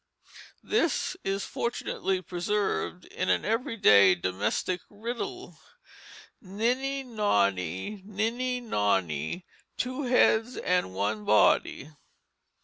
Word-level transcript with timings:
This 0.63 1.15
is 1.23 1.45
fortunately 1.45 2.23
preserved 2.23 3.05
in 3.05 3.29
an 3.29 3.45
every 3.45 3.77
day 3.77 4.15
domestic 4.15 4.81
riddle: 4.89 5.59
"Niddy 6.43 7.05
noddy, 7.05 8.01
niddy 8.03 8.63
noddy, 8.63 9.45
Two 9.77 10.01
heads 10.05 10.57
and 10.57 10.95
one 10.95 11.23
body." 11.23 11.91